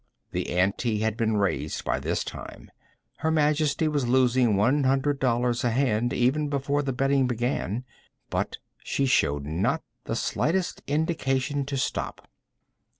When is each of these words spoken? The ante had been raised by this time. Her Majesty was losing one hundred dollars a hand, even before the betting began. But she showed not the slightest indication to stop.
The 0.31 0.49
ante 0.57 1.01
had 1.01 1.15
been 1.15 1.37
raised 1.37 1.85
by 1.85 1.99
this 1.99 2.23
time. 2.23 2.71
Her 3.17 3.29
Majesty 3.29 3.87
was 3.87 4.07
losing 4.07 4.55
one 4.55 4.83
hundred 4.83 5.19
dollars 5.19 5.63
a 5.63 5.69
hand, 5.69 6.11
even 6.11 6.49
before 6.49 6.81
the 6.81 6.91
betting 6.91 7.27
began. 7.27 7.83
But 8.31 8.57
she 8.79 9.05
showed 9.05 9.45
not 9.45 9.83
the 10.05 10.15
slightest 10.15 10.81
indication 10.87 11.67
to 11.67 11.77
stop. 11.77 12.27